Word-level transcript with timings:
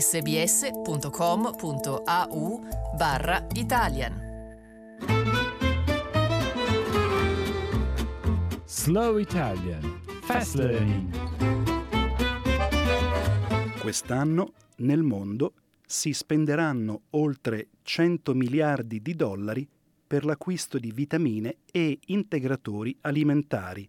sbs.com.au 0.00 1.10
barra 2.96 3.46
Italian. 3.52 4.20
Slow 8.64 9.18
Italian 9.18 10.00
Fast 10.22 10.54
Learning. 10.54 11.10
Quest'anno 13.80 14.54
nel 14.76 15.02
mondo 15.02 15.52
si 15.84 16.14
spenderanno 16.14 17.02
oltre 17.10 17.68
100 17.82 18.32
miliardi 18.32 19.02
di 19.02 19.14
dollari 19.14 19.68
per 20.06 20.24
l'acquisto 20.24 20.78
di 20.78 20.90
vitamine 20.90 21.58
e 21.70 21.98
integratori 22.06 22.96
alimentari, 23.02 23.86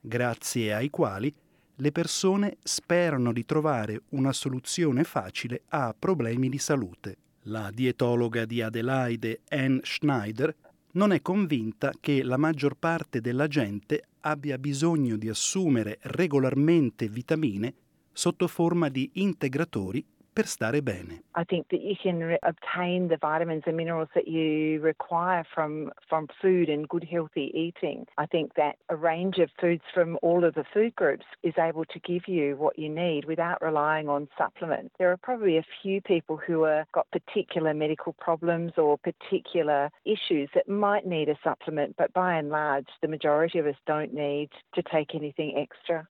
grazie 0.00 0.74
ai 0.74 0.90
quali 0.90 1.32
le 1.80 1.92
persone 1.92 2.56
sperano 2.62 3.32
di 3.32 3.44
trovare 3.44 4.02
una 4.10 4.32
soluzione 4.32 5.04
facile 5.04 5.62
a 5.68 5.94
problemi 5.96 6.48
di 6.48 6.58
salute. 6.58 7.16
La 7.42 7.70
dietologa 7.72 8.44
di 8.44 8.60
Adelaide, 8.60 9.40
Anne 9.48 9.80
Schneider, 9.82 10.54
non 10.92 11.12
è 11.12 11.22
convinta 11.22 11.92
che 12.00 12.24
la 12.24 12.36
maggior 12.36 12.74
parte 12.74 13.20
della 13.20 13.46
gente 13.46 14.02
abbia 14.20 14.58
bisogno 14.58 15.16
di 15.16 15.28
assumere 15.28 15.98
regolarmente 16.02 17.08
vitamine 17.08 17.72
sotto 18.12 18.48
forma 18.48 18.88
di 18.88 19.08
integratori 19.14 20.04
per 20.38 20.46
stare 20.46 20.80
bene. 20.80 21.24
I 21.34 21.42
think 21.42 21.66
that 21.70 21.82
you 21.82 21.96
can 22.00 22.38
obtain 22.44 23.08
the 23.08 23.16
vitamins 23.16 23.64
and 23.66 23.76
minerals 23.76 24.08
that 24.14 24.28
you 24.28 24.80
require 24.80 25.44
from 25.52 25.90
from 26.08 26.28
food 26.40 26.68
and 26.68 26.88
good 26.88 27.02
healthy 27.02 27.50
eating. 27.54 28.06
I 28.18 28.26
think 28.26 28.54
that 28.54 28.76
a 28.88 28.94
range 28.94 29.38
of 29.38 29.50
foods 29.60 29.82
from 29.92 30.16
all 30.22 30.44
of 30.44 30.54
the 30.54 30.64
food 30.72 30.94
groups 30.94 31.24
is 31.42 31.54
able 31.58 31.84
to 31.86 31.98
give 31.98 32.28
you 32.28 32.54
what 32.56 32.78
you 32.78 32.88
need 32.88 33.24
without 33.24 33.60
relying 33.60 34.08
on 34.08 34.28
supplements. 34.38 34.94
There 34.96 35.10
are 35.10 35.16
probably 35.16 35.56
a 35.58 35.64
few 35.82 36.00
people 36.00 36.36
who 36.36 36.62
have 36.62 36.86
got 36.92 37.10
particular 37.10 37.74
medical 37.74 38.12
problems 38.12 38.72
or 38.76 38.96
particular 38.98 39.90
issues 40.04 40.50
that 40.54 40.68
might 40.68 41.04
need 41.04 41.28
a 41.28 41.38
supplement, 41.42 41.96
but 41.98 42.12
by 42.12 42.36
and 42.36 42.48
large 42.48 42.86
the 43.02 43.08
majority 43.08 43.58
of 43.58 43.66
us 43.66 43.80
don't 43.88 44.14
need 44.14 44.50
to 44.76 44.82
take 44.82 45.16
anything 45.16 45.56
extra. 45.56 46.06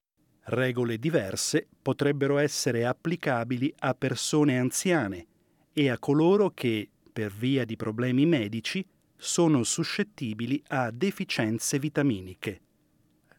Regole 0.49 0.99
diverse 0.99 1.67
potrebbero 1.81 2.39
essere 2.39 2.87
applicabili 2.87 3.73
a 3.81 3.95
persone 3.95 4.59
anziane 4.59 5.27
e 5.73 5.91
a 5.91 5.99
coloro 5.99 6.51
che, 6.51 6.89
per 7.13 7.33
via 7.33 7.65
di 7.65 7.77
problemi 7.77 8.27
medici, 8.27 8.85
sono 9.17 9.63
suscettibili 9.63 10.63
a 10.69 10.91
deficienze 10.91 11.79
vitaminiche. 11.79 12.61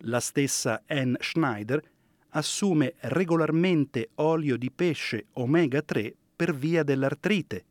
La 0.03 0.19
stessa 0.19 0.83
Anne 0.87 1.17
Schneider 1.19 1.81
assume 2.29 2.93
regolarmente 2.99 4.09
olio 4.15 4.57
di 4.57 4.71
pesce 4.71 5.25
omega 5.33 5.81
3 5.81 6.13
per 6.35 6.55
via 6.55 6.83
dell'artrite, 6.83 7.65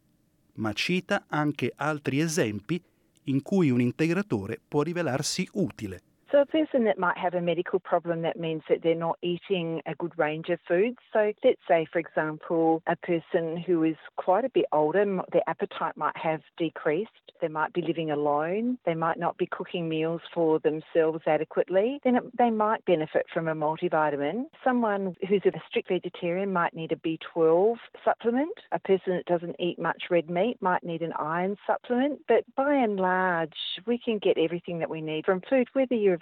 ma 0.55 0.73
cita 0.73 1.27
anche 1.29 1.73
altri 1.77 2.21
esempi 2.21 2.83
in 3.25 3.43
cui 3.43 3.71
un 3.71 3.81
integratore 3.81 4.61
può 4.67 4.83
rivelarsi 4.83 5.49
utile. 5.53 6.03
So, 6.31 6.43
a 6.43 6.47
person 6.47 6.85
that 6.85 6.99
might 6.99 7.17
have 7.17 7.33
a 7.33 7.41
medical 7.41 7.79
problem, 7.79 8.21
that 8.23 8.39
means 8.39 8.63
that 8.69 8.83
they're 8.83 8.95
not 8.95 9.19
eating 9.23 9.81
a 9.87 9.95
good 9.95 10.13
range 10.19 10.51
of 10.51 10.59
foods. 10.69 10.99
So, 11.11 11.33
let's 11.43 11.61
say, 11.67 11.87
for 11.91 11.99
example, 11.99 12.83
a 12.87 12.97
person 12.97 13.57
who 13.57 13.83
is 13.83 13.97
quite 14.17 14.45
a 14.45 14.51
bit 14.51 14.67
older, 14.71 15.23
their 15.33 15.43
appetite 15.47 15.97
might 15.97 16.17
have 16.17 16.43
decreased. 16.59 17.11
They 17.41 17.49
might 17.49 17.73
be 17.73 17.81
living 17.81 18.11
alone. 18.11 18.79
They 18.85 18.95
might 18.95 19.19
not 19.19 19.39
be 19.39 19.47
cooking 19.47 19.89
meals 19.89 20.21
for 20.35 20.59
themselves 20.59 21.23
adequately. 21.27 22.01
Then 22.05 22.17
it, 22.17 22.37
they 22.37 22.51
might 22.51 22.85
benefit 22.85 23.27
from 23.33 23.49
a 23.49 23.55
multivitamin. 23.55 24.47
Someone 24.65 25.17
who's 25.27 25.43
a 25.47 25.53
strict 25.69 25.89
vegetarian 25.89 26.53
might 26.53 26.75
need 26.75 26.93
a 26.93 26.97
B12 26.97 27.77
supplement. 28.05 28.53
A 28.73 28.79
person 28.81 29.15
that 29.15 29.25
doesn't 29.27 29.57
eat 29.61 29.79
much 29.79 30.05
red 30.11 30.29
meat 30.29 30.59
might 30.61 30.83
need 30.83 31.01
an 31.01 31.13
iron 31.13 31.57
supplement. 31.67 32.21
But 32.29 32.45
by 32.57 32.75
and 32.75 32.97
large, 32.97 33.55
we 33.87 33.99
can 33.99 34.19
get 34.19 34.37
everything 34.37 34.81
that 34.81 34.91
we 34.91 35.01
need 35.01 35.25
from 35.25 35.41
food, 35.49 35.69
whether 35.73 35.95
you're. 35.95 36.18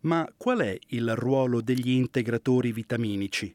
Ma 0.00 0.28
qual 0.36 0.58
è 0.58 0.76
il 0.88 1.14
ruolo 1.14 1.60
degli 1.60 1.90
integratori 1.90 2.72
vitaminici? 2.72 3.54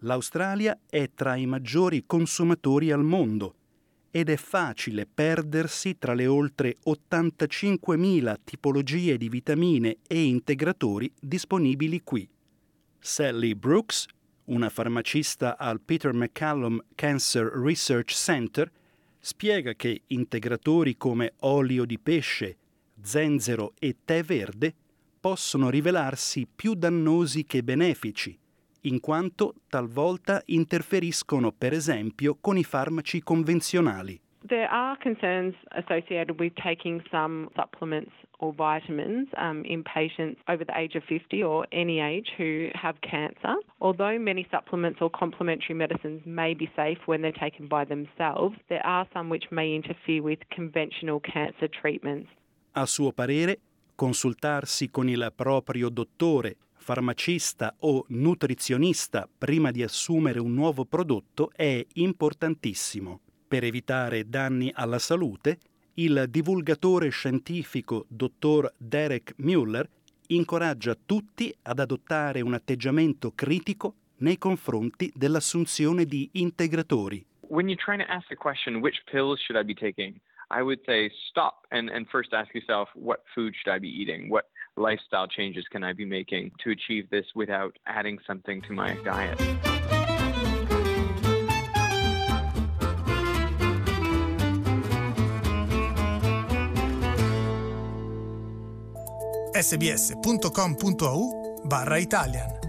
L'Australia 0.00 0.78
è 0.88 1.10
tra 1.14 1.36
i 1.36 1.46
maggiori 1.46 2.04
consumatori 2.06 2.90
al 2.90 3.04
mondo 3.04 3.54
ed 4.10 4.28
è 4.28 4.36
facile 4.36 5.06
perdersi 5.06 5.98
tra 5.98 6.14
le 6.14 6.26
oltre 6.26 6.76
85.000 6.84 8.36
tipologie 8.42 9.16
di 9.16 9.28
vitamine 9.28 9.98
e 10.06 10.24
integratori 10.24 11.12
disponibili 11.20 12.02
qui. 12.02 12.28
Sally 12.98 13.54
Brooks, 13.54 14.06
una 14.46 14.68
farmacista 14.68 15.56
al 15.56 15.80
Peter 15.80 16.12
MacCallum 16.12 16.82
Cancer 16.94 17.46
Research 17.46 18.12
Center, 18.12 18.70
spiega 19.18 19.74
che 19.74 20.02
integratori 20.08 20.96
come 20.96 21.34
olio 21.40 21.84
di 21.84 21.98
pesce, 21.98 22.56
zenzero 23.02 23.74
e 23.78 23.96
tè 24.04 24.22
verde 24.22 24.74
possono 25.20 25.68
rivelarsi 25.68 26.46
più 26.46 26.74
dannosi 26.74 27.44
che 27.44 27.62
benefici, 27.62 28.38
in 28.82 29.00
quanto 29.00 29.54
talvolta 29.68 30.42
interferiscono 30.46 31.52
per 31.52 31.72
esempio 31.72 32.38
con 32.40 32.56
i 32.56 32.64
farmaci 32.64 33.22
convenzionali. 33.22 34.20
There 34.48 34.68
are 34.70 34.96
concerns 34.96 35.54
associated 35.72 36.40
with 36.40 36.54
taking 36.54 37.02
some 37.10 37.50
supplements 37.54 38.10
or 38.38 38.54
vitamins 38.54 39.28
um, 39.36 39.62
in 39.66 39.84
patients 39.84 40.40
over 40.48 40.64
the 40.64 40.72
age 40.76 40.94
of 40.94 41.02
50 41.04 41.42
or 41.42 41.66
any 41.72 42.00
age 42.00 42.30
who 42.38 42.68
have 42.72 42.96
cancer. 43.02 43.54
Although 43.82 44.18
many 44.18 44.46
supplements 44.50 45.00
or 45.02 45.10
complementary 45.10 45.74
medicines 45.74 46.22
may 46.24 46.54
be 46.54 46.70
safe 46.74 46.98
when 47.04 47.20
they're 47.20 47.32
taken 47.32 47.68
by 47.68 47.84
themselves, 47.84 48.56
there 48.70 48.84
are 48.84 49.06
some 49.12 49.28
which 49.28 49.44
may 49.50 49.74
interfere 49.74 50.22
with 50.22 50.38
conventional 50.50 51.20
cancer 51.20 51.68
treatments. 51.68 52.28
A 52.72 52.86
suo 52.86 53.10
parere, 53.10 53.58
consultarsi 53.96 54.90
con 54.90 55.08
il 55.08 55.32
proprio 55.34 55.88
dottore, 55.88 56.56
farmacista 56.76 57.74
o 57.80 58.04
nutrizionista 58.08 59.28
prima 59.36 59.72
di 59.72 59.82
assumere 59.82 60.38
un 60.38 60.54
nuovo 60.54 60.84
prodotto 60.84 61.50
è 61.54 61.84
importantissimo. 61.94 63.20
Per 63.48 63.64
evitare 63.64 64.28
danni 64.28 64.70
alla 64.72 65.00
salute, 65.00 65.58
il 65.94 66.26
divulgatore 66.28 67.08
scientifico 67.08 68.06
dottor 68.08 68.72
Derek 68.76 69.34
Mueller 69.38 69.88
incoraggia 70.28 70.96
tutti 71.04 71.52
ad 71.62 71.80
adottare 71.80 72.40
un 72.40 72.54
atteggiamento 72.54 73.32
critico 73.32 73.94
nei 74.18 74.38
confronti 74.38 75.10
dell'assunzione 75.12 76.04
di 76.04 76.28
integratori. 76.34 77.26
When 77.48 77.68
you're 77.68 77.82
trying 77.82 78.00
to 78.00 78.08
ask 78.08 78.28
the 78.28 78.36
question, 78.36 78.76
which 78.76 79.02
pills 79.10 79.40
should 79.40 79.60
I 79.60 79.64
be 79.64 79.74
taking? 79.74 80.20
I 80.52 80.62
would 80.62 80.80
say 80.84 81.10
stop 81.30 81.66
and, 81.70 81.88
and 81.88 82.08
first 82.10 82.30
ask 82.32 82.52
yourself, 82.54 82.88
what 82.94 83.22
food 83.34 83.54
should 83.56 83.70
I 83.70 83.78
be 83.78 83.88
eating? 83.88 84.28
What 84.28 84.46
lifestyle 84.76 85.28
changes 85.28 85.64
can 85.70 85.84
I 85.84 85.92
be 85.92 86.04
making 86.04 86.50
to 86.64 86.70
achieve 86.70 87.08
this 87.08 87.26
without 87.36 87.76
adding 87.86 88.18
something 88.26 88.60
to 88.62 88.72
my 88.72 88.94
diet? 89.04 89.38
sbs.com.au 99.54 101.20
barra 101.68 102.00
Italian 102.00 102.59